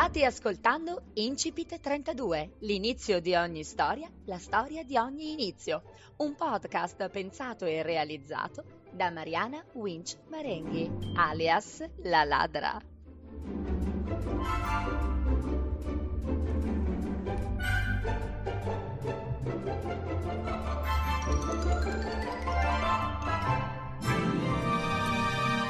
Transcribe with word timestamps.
State 0.00 0.24
ascoltando 0.24 1.02
Incipit 1.12 1.78
32, 1.78 2.52
l'inizio 2.60 3.20
di 3.20 3.34
ogni 3.34 3.62
storia, 3.64 4.08
la 4.24 4.38
storia 4.38 4.82
di 4.82 4.96
ogni 4.96 5.32
inizio. 5.32 5.82
Un 6.16 6.34
podcast 6.34 7.06
pensato 7.10 7.66
e 7.66 7.82
realizzato 7.82 8.64
da 8.90 9.10
Mariana 9.10 9.62
Winch 9.74 10.16
Marenghi, 10.30 10.90
alias 11.16 11.84
La 12.04 12.24
Ladra. 12.24 12.80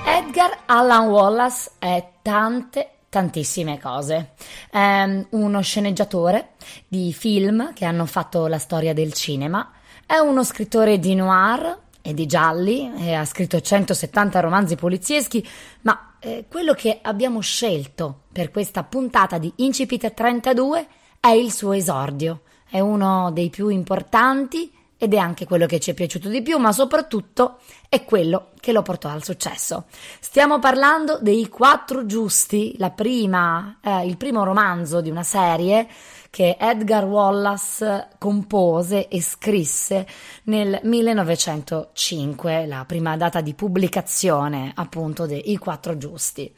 Edgar 0.06 0.62
Allan 0.67 1.09
Wallace 1.09 1.72
è 1.81 2.12
tante 2.22 3.00
tantissime 3.11 3.78
cose. 3.78 4.30
È 4.70 5.27
uno 5.30 5.61
sceneggiatore 5.61 6.53
di 6.89 7.12
film 7.12 7.75
che 7.75 7.84
hanno 7.84 8.06
fatto 8.06 8.47
la 8.47 8.58
storia 8.58 8.94
del 8.94 9.12
cinema, 9.12 9.72
è 10.06 10.16
uno 10.16 10.42
scrittore 10.44 10.98
di 10.98 11.14
noir 11.14 11.78
e 12.00 12.14
di 12.14 12.25
gialli 12.25 12.91
e 12.97 13.12
ha 13.12 13.25
scritto 13.27 13.61
170 13.61 14.41
romanzi 14.41 14.77
polizieschi, 14.77 15.47
ma 15.83 16.14
eh, 16.20 16.47
quello 16.48 16.72
che 16.72 17.00
abbiamo 17.03 17.41
scelto 17.41 18.22
per 18.33 18.50
questa 18.50 18.84
puntata 18.84 19.38
di 19.38 19.53
Incipit 19.56 20.14
32 20.14 20.86
è 21.19 21.28
il 21.28 21.53
suo 21.53 21.72
esordio. 21.72 22.42
È 22.69 22.78
uno 22.78 23.33
dei 23.33 23.50
più 23.50 23.69
importanti 23.69 24.72
ed 24.97 25.14
è 25.14 25.16
anche 25.16 25.47
quello 25.47 25.66
che 25.66 25.81
ci 25.81 25.91
è 25.91 25.94
piaciuto 25.94 26.28
di 26.28 26.42
più, 26.42 26.58
ma 26.58 26.72
soprattutto 26.72 27.58
è 27.91 28.05
quello 28.05 28.51
che 28.61 28.71
lo 28.71 28.83
portò 28.83 29.09
al 29.09 29.25
successo. 29.25 29.87
Stiamo 30.21 30.61
parlando 30.61 31.19
dei 31.21 31.49
Quattro 31.49 32.07
Giusti, 32.07 32.77
prima, 32.95 33.79
eh, 33.83 34.07
il 34.07 34.17
primo 34.17 34.45
romanzo 34.45 35.01
di 35.01 35.11
una 35.11 35.25
serie 35.25 35.89
che 36.31 36.57
Edgar 36.57 37.05
Wallace 37.05 38.11
compose 38.17 39.09
e 39.09 39.21
scrisse 39.21 40.06
nel 40.45 40.79
1905, 40.84 42.67
la 42.67 42.84
prima 42.87 43.17
data 43.17 43.41
di 43.41 43.55
pubblicazione 43.55 44.71
appunto 44.77 45.27
dei 45.27 45.56
Quattro 45.56 45.99
Giusti. 45.99 46.49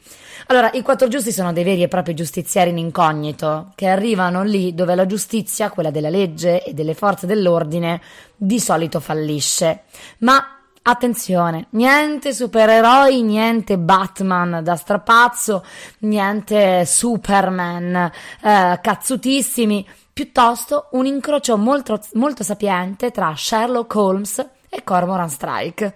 Allora, 0.47 0.69
i 0.73 0.83
Quattro 0.83 1.07
Giusti 1.07 1.31
sono 1.31 1.51
dei 1.51 1.63
veri 1.63 1.81
e 1.81 1.87
propri 1.87 2.13
giustizieri 2.13 2.69
in 2.69 2.77
incognito 2.77 3.71
che 3.73 3.87
arrivano 3.87 4.43
lì 4.43 4.75
dove 4.75 4.93
la 4.93 5.07
giustizia, 5.07 5.71
quella 5.71 5.89
della 5.89 6.09
legge 6.09 6.63
e 6.63 6.75
delle 6.75 6.93
forze 6.93 7.25
dell'ordine, 7.25 7.99
di 8.35 8.59
solito 8.59 8.99
fallisce. 8.99 9.85
Ma 10.19 10.59
Attenzione, 10.85 11.67
niente 11.71 12.33
supereroi, 12.33 13.21
niente 13.21 13.77
Batman 13.77 14.59
da 14.61 14.75
strapazzo, 14.75 15.63
niente 15.99 16.85
Superman 16.85 17.95
eh, 17.95 18.79
cazzutissimi, 18.81 19.87
piuttosto 20.11 20.89
un 20.91 21.05
incrocio 21.05 21.55
molto, 21.55 22.01
molto 22.15 22.43
sapiente 22.43 23.11
tra 23.11 23.33
Sherlock 23.33 23.95
Holmes 23.95 24.45
e 24.67 24.83
Cormoran 24.83 25.29
Strike. 25.29 25.95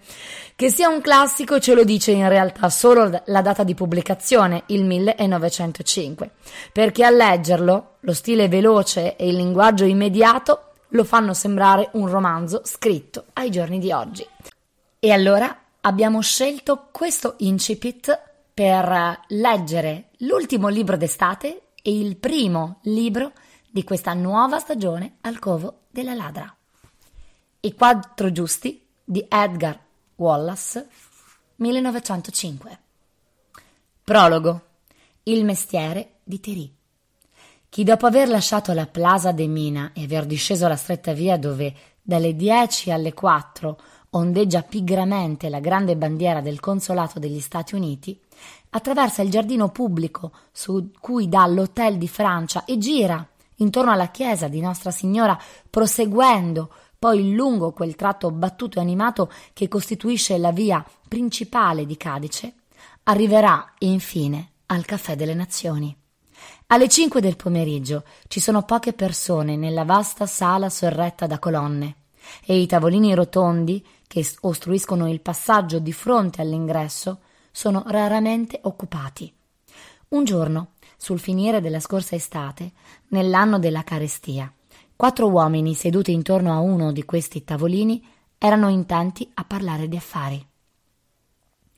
Che 0.56 0.70
sia 0.70 0.88
un 0.88 1.02
classico 1.02 1.60
ce 1.60 1.74
lo 1.74 1.84
dice 1.84 2.12
in 2.12 2.30
realtà 2.30 2.70
solo 2.70 3.24
la 3.26 3.42
data 3.42 3.66
di 3.66 3.76
pubblicazione, 3.76 4.64
il 4.68 4.86
1905, 4.86 6.30
perché 6.72 7.04
a 7.04 7.10
leggerlo 7.10 7.96
lo 8.00 8.14
stile 8.14 8.48
veloce 8.48 9.18
e 9.18 9.28
il 9.28 9.36
linguaggio 9.36 9.84
immediato 9.84 10.62
lo 10.92 11.04
fanno 11.04 11.34
sembrare 11.34 11.90
un 11.94 12.08
romanzo 12.08 12.62
scritto 12.64 13.26
ai 13.34 13.52
giorni 13.52 13.80
di 13.80 13.92
oggi. 13.92 14.26
E 15.08 15.14
allora 15.14 15.58
abbiamo 15.80 16.20
scelto 16.20 16.90
questo 16.92 17.36
incipit 17.38 18.24
per 18.54 19.22
leggere 19.28 20.10
l'ultimo 20.18 20.68
libro 20.68 20.98
d'estate 20.98 21.68
e 21.82 21.98
il 21.98 22.18
primo 22.18 22.80
libro 22.82 23.32
di 23.72 23.86
questa 23.86 24.14
nuova 24.14 24.60
stagione 24.60 25.20
al 25.22 25.40
Covo 25.40 25.84
della 25.92 26.14
Ladra. 26.14 26.54
I 27.62 27.74
quattro 27.74 28.34
giusti 28.34 28.86
di 29.02 29.26
Edgar 29.30 29.80
Wallace, 30.16 30.90
1905. 31.56 32.80
Prologo. 34.04 34.62
Il 35.24 35.46
mestiere 35.46 36.16
di 36.26 36.42
Terry. 36.42 36.76
Chi 37.70 37.86
dopo 37.86 38.08
aver 38.08 38.28
lasciato 38.28 38.74
la 38.74 38.88
Plaza 38.88 39.32
de 39.32 39.48
Mina 39.48 39.92
e 39.94 40.04
aver 40.04 40.26
disceso 40.26 40.68
la 40.68 40.76
stretta 40.76 41.14
via 41.14 41.38
dove 41.38 41.74
dalle 42.02 42.36
10 42.36 42.92
alle 42.92 43.14
4 43.14 43.78
ondeggia 44.12 44.62
pigramente 44.62 45.50
la 45.50 45.60
grande 45.60 45.96
bandiera 45.96 46.42
del 46.42 46.60
consolato 46.60 47.20
degli 47.20 47.40
Stati 47.40 47.76
Uniti, 47.76 48.20
attraversa 48.70 49.22
il 49.22 49.30
giardino 49.30 49.70
pubblico 49.70 50.32
su 50.52 50.92
cui 51.00 51.30
dà 51.30 51.46
l'Hotel 51.48 51.98
di 51.98 52.08
Francia 52.08 52.66
e 52.66 52.78
gira 52.78 53.28
intorno 53.56 53.92
alla 53.92 54.10
chiesa 54.10 54.48
di 54.48 54.60
Nostra 54.60 54.92
Signora, 54.92 55.40
proseguendo 55.70 56.72
poi 57.00 57.34
lungo 57.34 57.74
quel 57.74 57.96
tratto 57.96 58.32
battuto 58.32 58.80
e 58.80 58.82
animato 58.82 59.32
che 59.54 59.68
costituisce 59.68 60.38
la 60.38 60.52
via 60.52 60.84
principale 61.08 61.86
di 61.86 61.98
Cadice, 61.98 62.54
arriverà 63.04 63.74
infine 63.80 64.52
al 64.68 64.86
Caffè 64.86 65.16
delle 65.16 65.34
Nazioni. 65.34 65.96
Alle 66.68 66.90
cinque 66.90 67.22
del 67.22 67.36
pomeriggio 67.36 68.04
ci 68.28 68.40
sono 68.40 68.64
poche 68.64 68.94
persone 68.94 69.56
nella 69.56 69.86
vasta 69.86 70.26
sala 70.26 70.70
sorretta 70.70 71.26
da 71.26 71.40
colonne 71.40 71.96
e 72.46 72.60
i 72.60 72.66
tavolini 72.66 73.14
rotondi 73.14 73.84
che 74.08 74.26
ostruiscono 74.42 75.10
il 75.10 75.22
passaggio 75.22 75.80
di 75.80 75.94
fronte 75.94 76.42
all'ingresso 76.42 77.20
sono 77.52 77.84
raramente 77.88 78.60
occupati. 78.64 79.32
Un 80.10 80.24
giorno, 80.24 80.72
sul 80.96 81.20
finire 81.20 81.60
della 81.60 81.80
scorsa 81.80 82.16
estate, 82.16 82.72
nell'anno 83.10 83.60
della 83.60 83.84
carestia, 83.84 84.52
quattro 84.96 85.28
uomini 85.28 85.76
seduti 85.76 86.12
intorno 86.12 86.54
a 86.54 86.60
uno 86.60 86.92
di 86.92 87.04
questi 87.04 87.44
tavolini 87.44 88.04
erano 88.38 88.70
intenti 88.70 89.30
a 89.34 89.44
parlare 89.44 89.88
di 89.88 89.98
affari. 89.98 90.48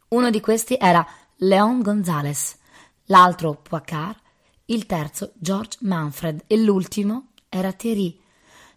Uno 0.09 0.29
di 0.29 0.39
questi 0.39 0.77
era 0.79 1.05
Leon 1.37 1.81
Gonzales, 1.81 2.57
l'altro 3.05 3.55
Poicard, 3.55 4.17
il 4.65 4.85
terzo 4.85 5.31
George 5.35 5.77
Manfred 5.81 6.43
e 6.47 6.57
l'ultimo 6.57 7.29
era 7.49 7.71
Thierry, 7.71 8.19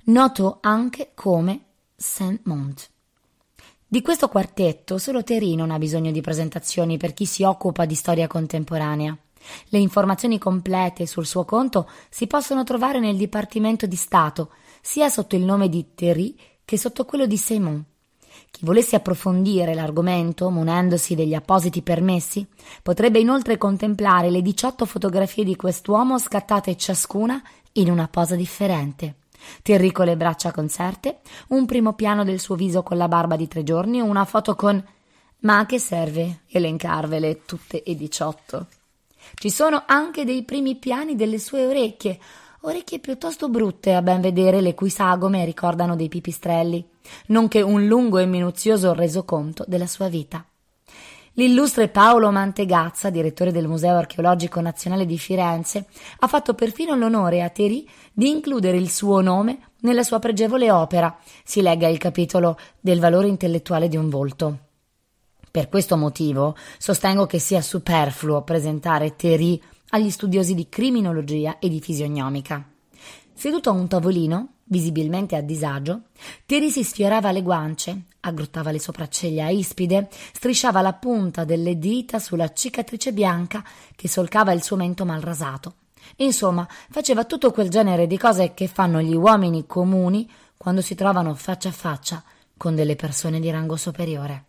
noto 0.05 0.59
anche 0.61 1.13
come 1.15 1.65
Saint-Mont. 1.97 2.91
Di 3.93 4.01
questo 4.01 4.29
quartetto 4.29 4.97
solo 4.97 5.23
Terry 5.23 5.55
non 5.55 5.71
ha 5.71 5.77
bisogno 5.77 6.11
di 6.13 6.23
presentazioni 6.23 6.97
per 6.97 7.13
chi 7.13 7.27
si 7.27 7.43
occupa 7.43 7.85
di 7.85 7.95
storia 7.95 8.27
contemporanea. 8.27 9.15
Le 9.69 9.79
informazioni 9.79 10.39
complete 10.39 11.05
sul 11.05 11.27
suo 11.27 11.45
conto 11.45 11.87
si 12.09 12.27
possono 12.27 12.65
trovare 12.65 13.01
nel 13.01 13.19
Dipartimento 13.19 13.85
di 13.85 13.97
Stato, 13.97 14.53
sia 14.81 15.11
sotto 15.11 15.37
il 15.37 15.43
nome 15.43 15.69
di 15.69 15.89
Terry 15.95 16.35
che 16.65 16.79
sotto 16.79 17.05
quello 17.05 17.27
di 17.27 17.37
Simon. 17.37 17.85
Chi 18.51 18.65
volesse 18.65 18.97
approfondire 18.97 19.75
l'argomento, 19.75 20.49
munendosi 20.49 21.15
degli 21.15 21.35
appositi 21.35 21.83
permessi, 21.83 22.47
potrebbe 22.83 23.19
inoltre 23.19 23.59
contemplare 23.59 24.31
le 24.31 24.41
18 24.41 24.87
fotografie 24.87 25.45
di 25.45 25.55
quest'uomo 25.55 26.19
scattate 26.19 26.79
ciascuna 26.79 27.43
in 27.73 27.91
una 27.91 28.09
posa 28.09 28.37
differente. 28.37 29.17
Terry 29.63 29.93
con 29.93 30.07
le 30.07 30.17
braccia 30.17 30.53
conserte, 30.53 31.21
un 31.49 31.67
primo 31.67 31.95
piano 31.95 32.25
del 32.25 32.41
suo 32.41 32.55
viso 32.55 32.83
con 32.83 32.97
la 32.97 33.09
barba 33.09 33.37
di 33.37 33.49
tre 33.49 33.63
giorni, 33.63 34.01
una 34.01 34.25
foto 34.25 34.55
con 34.55 34.83
Ma 35.41 35.59
a 35.59 35.67
che 35.67 35.79
serve 35.79 36.43
elencarvele 36.49 37.45
tutte 37.45 37.83
e 37.83 37.95
diciotto? 37.95 38.69
Ci 39.35 39.51
sono 39.51 39.85
anche 39.87 40.25
dei 40.25 40.45
primi 40.45 40.77
piani 40.77 41.15
delle 41.17 41.39
sue 41.39 41.67
orecchie, 41.67 42.19
orecchie 42.63 42.99
piuttosto 42.99 43.49
brutte 43.49 43.95
a 43.95 44.03
ben 44.03 44.21
vedere, 44.21 44.61
le 44.61 44.75
cui 44.75 44.91
sagome 44.91 45.45
ricordano 45.45 45.97
dei 45.97 46.09
pipistrelli, 46.09 46.85
nonché 47.27 47.61
un 47.61 47.87
lungo 47.87 48.19
e 48.19 48.27
minuzioso 48.27 48.93
resoconto 48.93 49.65
della 49.67 49.87
sua 49.87 50.09
vita. 50.09 50.45
L'illustre 51.37 51.89
Paolo 51.89 52.31
Mantegazza, 52.31 53.09
direttore 53.09 53.53
del 53.53 53.67
Museo 53.67 53.97
Archeologico 53.97 54.61
Nazionale 54.61 55.07
di 55.07 55.17
Firenze, 55.17 55.87
ha 56.19 56.27
fatto 56.27 56.53
perfino 56.53 56.95
l'onore 56.95 57.43
a 57.43 57.49
Thierry 57.49 57.89
di 58.13 58.29
includere 58.29 58.77
il 58.77 58.91
suo 58.91 59.23
nome 59.23 59.71
nella 59.81 60.03
sua 60.03 60.19
pregevole 60.19 60.71
opera. 60.71 61.17
Si 61.43 61.63
legga 61.63 61.89
il 61.89 61.97
capitolo 61.97 62.59
del 62.79 63.01
valore 63.01 63.29
intellettuale 63.29 63.89
di 63.89 63.97
un 63.97 64.11
volto. 64.11 64.59
Per 65.51 65.71
questo 65.71 65.97
motivo 65.97 66.55
sostengo 66.77 67.25
che 67.25 67.39
sia 67.39 67.63
superfluo 67.63 68.43
presentare 68.43 69.17
Thierry 69.17 69.59
agli 69.89 70.11
studiosi 70.11 70.55
di 70.55 70.69
criminologia 70.69 71.59
e 71.59 71.71
di 71.71 71.81
fisionomica. 71.81 72.63
Seduto 73.33 73.71
a 73.71 73.73
un 73.73 73.89
tavolino, 73.89 74.52
visibilmente 74.65 75.37
a 75.37 75.41
disagio, 75.41 76.03
Thierry 76.47 76.71
si 76.71 76.85
sfiorava 76.85 77.33
le 77.33 77.43
guance, 77.43 78.03
aggrottava 78.21 78.71
le 78.71 78.79
sopracciglia 78.79 79.49
ispide, 79.49 80.09
strisciava 80.33 80.81
la 80.81 80.93
punta 80.93 81.45
delle 81.45 81.79
dita 81.79 82.19
sulla 82.19 82.53
cicatrice 82.53 83.13
bianca 83.13 83.65
che 83.95 84.09
solcava 84.09 84.53
il 84.53 84.63
suo 84.63 84.77
mento 84.77 85.05
mal 85.05 85.21
rasato. 85.21 85.75
Insomma, 86.17 86.67
faceva 86.91 87.25
tutto 87.25 87.51
quel 87.51 87.69
genere 87.69 88.07
di 88.07 88.19
cose 88.19 88.55
che 88.55 88.67
fanno 88.67 89.01
gli 89.01 89.15
uomini 89.15 89.67
comuni 89.67 90.29
quando 90.57 90.81
si 90.81 90.95
trovano 90.95 91.35
faccia 91.35 91.69
a 91.71 91.73
faccia 91.73 92.23
con 92.57 92.75
delle 92.75 92.97
persone 92.97 93.41
di 93.41 93.51
rango 93.51 93.77
superiore. 93.77 94.45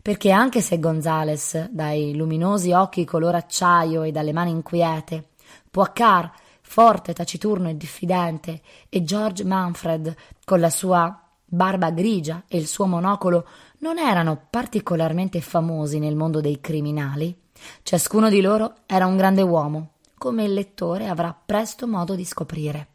Perché 0.00 0.30
anche 0.30 0.60
se 0.60 0.78
Gonzales, 0.78 1.68
dai 1.70 2.14
luminosi 2.14 2.72
occhi 2.72 3.04
color 3.04 3.34
acciaio 3.34 4.02
e 4.02 4.12
dalle 4.12 4.32
mani 4.32 4.50
inquiete, 4.50 5.30
Poiccar, 5.70 6.30
forte, 6.72 7.12
taciturno 7.12 7.68
e 7.68 7.76
diffidente, 7.76 8.62
e 8.88 9.04
George 9.04 9.44
Manfred, 9.44 10.16
con 10.42 10.58
la 10.58 10.70
sua 10.70 11.22
barba 11.44 11.90
grigia 11.90 12.44
e 12.48 12.56
il 12.56 12.66
suo 12.66 12.86
monocolo, 12.86 13.46
non 13.80 13.98
erano 13.98 14.46
particolarmente 14.48 15.42
famosi 15.42 15.98
nel 15.98 16.16
mondo 16.16 16.40
dei 16.40 16.62
criminali, 16.62 17.38
ciascuno 17.82 18.30
di 18.30 18.40
loro 18.40 18.76
era 18.86 19.04
un 19.04 19.18
grande 19.18 19.42
uomo, 19.42 19.96
come 20.16 20.44
il 20.44 20.54
lettore 20.54 21.08
avrà 21.08 21.34
presto 21.34 21.86
modo 21.86 22.14
di 22.14 22.24
scoprire. 22.24 22.86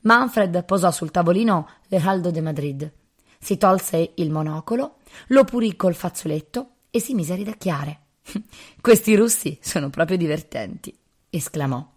Manfred 0.00 0.64
posò 0.64 0.90
sul 0.90 1.12
tavolino 1.12 1.68
l'Heraldo 1.86 2.32
de 2.32 2.40
Madrid, 2.40 2.92
si 3.38 3.56
tolse 3.56 4.14
il 4.16 4.32
monocolo, 4.32 4.96
lo 5.28 5.44
pulì 5.44 5.76
col 5.76 5.94
fazzoletto 5.94 6.70
e 6.90 6.98
si 6.98 7.14
mise 7.14 7.34
a 7.34 7.36
ridacchiare. 7.36 8.00
Questi 8.80 9.14
russi 9.14 9.56
sono 9.62 9.90
proprio 9.90 10.16
divertenti, 10.16 10.92
esclamò. 11.30 11.91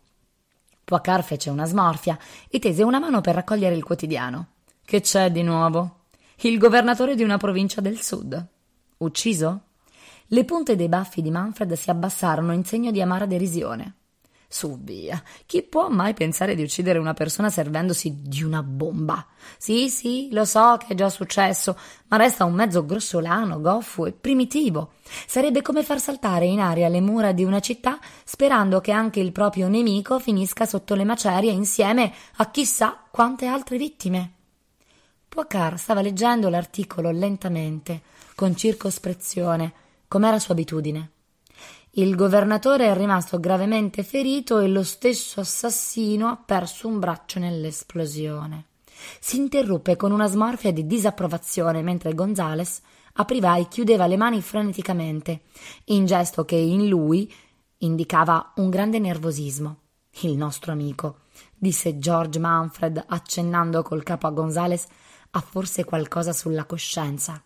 Poicar 0.86 1.24
fece 1.24 1.50
una 1.50 1.66
smorfia 1.66 2.18
e 2.48 2.60
tese 2.60 2.84
una 2.84 3.00
mano 3.00 3.20
per 3.20 3.34
raccogliere 3.34 3.76
il 3.76 3.84
quotidiano. 3.84 4.50
Che 4.86 5.02
c'è 5.02 5.32
di 5.32 5.42
nuovo? 5.42 6.04
Il 6.42 6.60
governatore 6.60 7.16
di 7.16 7.24
una 7.24 7.38
provincia 7.38 7.82
del 7.82 8.00
sud. 8.00 8.46
Ucciso? 8.98 9.62
Le 10.28 10.46
punte 10.46 10.76
dei 10.76 10.88
baffi 10.88 11.24
di 11.24 11.32
Manfred 11.32 11.74
si 11.74 11.90
abbassarono 11.90 12.54
in 12.54 12.64
segno 12.64 12.92
di 12.92 13.02
amara 13.02 13.26
derisione. 13.26 13.96
Su 14.48 14.80
via, 14.80 15.22
chi 15.46 15.64
può 15.64 15.90
mai 15.90 16.14
pensare 16.14 16.56
di 16.56 16.62
uccidere 16.62 17.00
una 17.00 17.14
persona 17.14 17.50
servendosi 17.50 18.22
di 18.22 18.44
una 18.44 18.62
bomba? 18.64 19.26
Sì, 19.58 19.90
sì, 19.90 20.30
lo 20.32 20.46
so 20.46 20.78
che 20.80 20.94
è 20.94 20.96
già 20.96 21.10
successo, 21.10 21.78
ma 22.08 22.18
resta 22.18 22.46
un 22.46 22.54
mezzo 22.54 22.86
grossolano, 22.86 23.60
goffo 23.60 24.06
e 24.06 24.12
primitivo. 24.12 24.94
Sarebbe 25.28 25.62
come 25.62 25.84
far 25.84 26.00
saltare 26.00 26.46
in 26.46 26.60
aria 26.60 26.88
le 26.88 27.02
mura 27.02 27.32
di 27.32 27.44
una 27.44 27.60
città 27.60 28.00
sperando 28.24 28.82
che 28.82 28.92
anche 28.92 29.20
il 29.20 29.32
proprio 29.32 29.68
nemico 29.68 30.20
finisca 30.20 30.66
sotto 30.66 30.96
le 30.96 31.04
macerie 31.04 31.52
insieme 31.52 32.14
a 32.38 32.50
chissà 32.52 32.98
quante 33.10 33.48
altre 33.48 33.78
vittime. 33.78 34.32
Poicar 35.28 35.78
stava 35.78 36.02
leggendo 36.02 36.48
l'articolo 36.48 37.12
lentamente, 37.12 38.04
con 38.36 38.56
circospezione, 38.56 39.74
com'era 40.08 40.40
sua 40.40 40.54
abitudine. 40.54 41.10
Il 41.98 42.16
governatore 42.18 42.88
è 42.88 42.94
rimasto 42.94 43.40
gravemente 43.40 44.04
ferito 44.04 44.60
e 44.60 44.68
lo 44.68 44.84
stesso 44.84 45.40
assassino 45.40 46.28
ha 46.28 46.36
perso 46.36 46.90
un 46.90 47.00
braccio 47.00 47.40
nell'esplosione. 47.40 48.66
Si 49.22 49.38
interruppe 49.38 49.96
con 49.96 50.12
una 50.12 50.28
smorfia 50.28 50.74
di 50.74 50.86
disapprovazione 50.86 51.82
mentre 51.82 52.14
Gonzales 52.14 52.82
apriva 53.14 53.56
e 53.56 53.70
chiudeva 53.70 54.08
le 54.08 54.18
mani 54.18 54.42
freneticamente, 54.42 55.44
in 55.86 56.06
gesto 56.06 56.44
che 56.44 56.58
in 56.58 56.90
lui 56.90 57.34
indicava 57.78 58.52
un 58.58 58.70
grande 58.70 59.00
nervosismo. 59.00 59.78
Il 60.20 60.36
nostro 60.36 60.74
amico, 60.74 61.20
disse 61.56 61.98
George 61.98 62.40
Manfred 62.40 63.06
accennando 63.08 63.84
col 63.84 64.04
capo 64.04 64.28
a 64.28 64.32
Gonzales, 64.32 64.86
ha 65.32 65.40
forse 65.40 65.86
qualcosa 65.86 66.34
sulla 66.34 66.66
coscienza. 66.66 67.42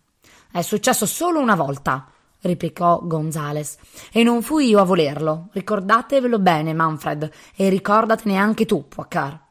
È 0.52 0.62
successo 0.64 1.06
solo 1.06 1.40
una 1.40 1.56
volta, 1.56 2.14
replicò 2.42 3.02
Gonzales. 3.04 3.78
E 4.12 4.24
non 4.24 4.42
fui 4.42 4.68
io 4.68 4.80
a 4.80 4.84
volerlo. 4.84 5.50
Ricordatevelo 5.52 6.40
bene, 6.40 6.74
Manfred, 6.74 7.30
e 7.56 7.70
ricordatene 7.70 8.38
anche 8.38 8.66
tu, 8.66 8.88
Poicar. 8.88 9.48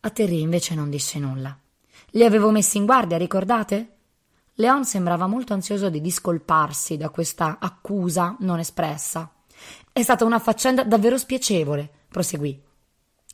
A 0.00 0.10
Terry 0.10 0.40
invece 0.40 0.74
non 0.74 0.90
disse 0.90 1.18
nulla. 1.18 1.56
Li 2.12 2.24
avevo 2.24 2.50
messi 2.50 2.76
in 2.78 2.84
guardia, 2.84 3.16
ricordate? 3.16 3.96
Leon 4.54 4.84
sembrava 4.84 5.26
molto 5.26 5.52
ansioso 5.52 5.88
di 5.88 6.00
discolparsi 6.00 6.96
da 6.96 7.10
questa 7.10 7.58
accusa 7.60 8.36
non 8.40 8.58
espressa. 8.58 9.32
È 9.92 10.02
stata 10.02 10.24
una 10.24 10.38
faccenda 10.38 10.84
davvero 10.84 11.18
spiacevole, 11.18 11.88
proseguì. 12.08 12.60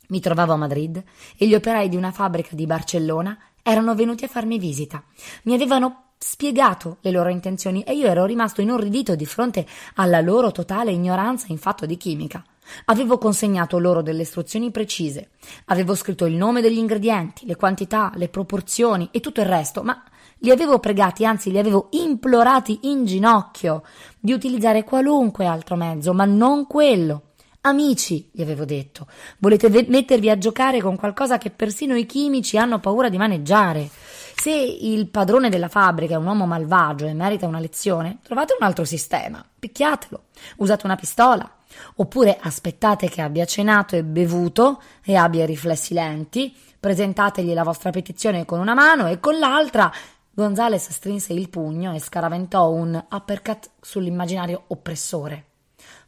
Mi 0.09 0.19
trovavo 0.19 0.53
a 0.53 0.57
Madrid 0.57 1.03
e 1.35 1.47
gli 1.47 1.55
operai 1.55 1.89
di 1.89 1.95
una 1.95 2.11
fabbrica 2.11 2.55
di 2.55 2.67
Barcellona 2.67 3.37
erano 3.63 3.95
venuti 3.95 4.23
a 4.23 4.27
farmi 4.27 4.59
visita. 4.59 5.03
Mi 5.43 5.55
avevano 5.55 6.04
spiegato 6.17 6.97
le 7.01 7.11
loro 7.11 7.29
intenzioni 7.29 7.83
e 7.83 7.93
io 7.93 8.07
ero 8.07 8.25
rimasto 8.25 8.61
inorridito 8.61 9.15
di 9.15 9.25
fronte 9.25 9.65
alla 9.95 10.21
loro 10.21 10.51
totale 10.51 10.91
ignoranza 10.91 11.47
in 11.49 11.57
fatto 11.57 11.85
di 11.85 11.97
chimica. 11.97 12.43
Avevo 12.85 13.17
consegnato 13.17 13.77
loro 13.77 14.01
delle 14.01 14.23
istruzioni 14.23 14.71
precise, 14.71 15.29
avevo 15.65 15.93
scritto 15.93 16.25
il 16.25 16.33
nome 16.33 16.61
degli 16.61 16.77
ingredienti, 16.77 17.45
le 17.45 17.55
quantità, 17.55 18.11
le 18.15 18.27
proporzioni 18.27 19.07
e 19.11 19.19
tutto 19.19 19.41
il 19.41 19.47
resto, 19.47 19.83
ma 19.83 20.03
li 20.39 20.49
avevo 20.49 20.79
pregati, 20.79 21.25
anzi 21.25 21.51
li 21.51 21.59
avevo 21.59 21.87
implorati 21.91 22.79
in 22.83 23.05
ginocchio 23.05 23.83
di 24.19 24.33
utilizzare 24.33 24.83
qualunque 24.83 25.45
altro 25.45 25.75
mezzo, 25.75 26.13
ma 26.13 26.25
non 26.25 26.65
quello. 26.65 27.21
Amici, 27.61 28.29
gli 28.31 28.43
avevo 28.43 28.63
detto, 28.63 29.07
volete 29.39 29.69
mettervi 29.87 30.29
a 30.29 30.37
giocare 30.37 30.81
con 30.81 30.95
qualcosa 30.95 31.39
che 31.39 31.49
persino 31.49 31.95
i 31.95 32.05
chimici 32.05 32.57
hanno 32.57 32.79
paura 32.79 33.09
di 33.09 33.17
maneggiare. 33.17 33.89
Se 34.35 34.51
il 34.51 35.07
padrone 35.07 35.49
della 35.49 35.69
fabbrica 35.69 36.13
è 36.13 36.17
un 36.17 36.27
uomo 36.27 36.45
malvagio 36.45 37.07
e 37.07 37.13
merita 37.13 37.47
una 37.47 37.59
lezione, 37.59 38.19
trovate 38.21 38.55
un 38.59 38.65
altro 38.65 38.85
sistema, 38.85 39.43
picchiatelo, 39.57 40.25
usate 40.57 40.85
una 40.85 40.95
pistola, 40.95 41.49
oppure 41.95 42.37
aspettate 42.39 43.09
che 43.09 43.21
abbia 43.21 43.45
cenato 43.45 43.95
e 43.95 44.03
bevuto 44.03 44.81
e 45.03 45.15
abbia 45.15 45.45
riflessi 45.45 45.93
lenti, 45.93 46.55
presentategli 46.79 47.53
la 47.53 47.63
vostra 47.63 47.89
petizione 47.89 48.45
con 48.45 48.59
una 48.59 48.75
mano 48.75 49.07
e 49.07 49.19
con 49.19 49.39
l'altra 49.39 49.91
Gonzales 50.37 50.89
strinse 50.89 51.31
il 51.31 51.49
pugno 51.49 51.95
e 51.95 51.99
scaraventò 52.01 52.69
un 52.69 53.01
uppercut 53.09 53.69
sull'immaginario 53.79 54.65
oppressore. 54.67 55.45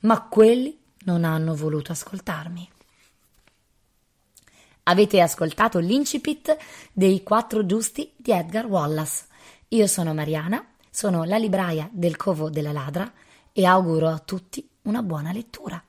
Ma 0.01 0.21
quelli 0.23 0.77
non 1.05 1.23
hanno 1.23 1.55
voluto 1.55 1.93
ascoltarmi. 1.93 2.69
Avete 4.89 5.19
ascoltato 5.19 5.79
l'incipit 5.79 6.55
dei 6.93 7.21
quattro 7.21 7.65
giusti 7.65 8.13
di 8.15 8.31
Edgar 8.31 8.67
Wallace. 8.67 9.25
Io 9.69 9.85
sono 9.85 10.13
Mariana, 10.13 10.65
sono 10.89 11.25
la 11.25 11.37
libraia 11.37 11.89
del 11.91 12.15
Covo 12.15 12.49
della 12.49 12.71
Ladra 12.71 13.11
e 13.51 13.65
auguro 13.65 14.07
a 14.07 14.19
tutti 14.19 14.65
una 14.83 15.03
buona 15.03 15.33
lettura. 15.33 15.83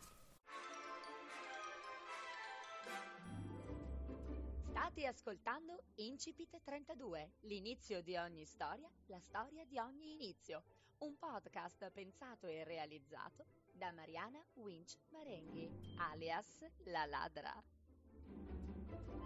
State 4.70 5.06
ascoltando 5.06 5.84
Incipit 5.94 6.60
32, 6.64 7.34
l'inizio 7.42 8.02
di 8.02 8.16
ogni 8.16 8.44
storia, 8.46 8.90
la 9.06 9.20
storia 9.20 9.64
di 9.64 9.78
ogni 9.78 10.10
inizio. 10.14 10.64
Un 10.98 11.16
podcast 11.16 11.88
pensato 11.92 12.48
e 12.48 12.64
realizzato 12.64 13.44
da 13.70 13.92
Mariana 13.92 14.44
Winch 14.54 14.96
Marenghi, 15.10 15.70
alias 15.98 16.64
La 16.86 17.06
Ladra. 17.06 17.62